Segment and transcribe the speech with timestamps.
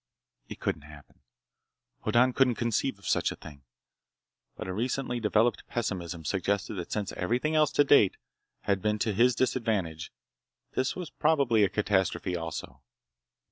[0.49, 1.19] It couldn't happen!
[2.05, 3.61] Hoddan couldn't conceive of such a thing.
[4.55, 8.17] But a recently developed pessimism suggested that since everything else, to date,
[8.61, 10.11] had been to his disadvantage,
[10.71, 12.81] this was probably a catastrophe also.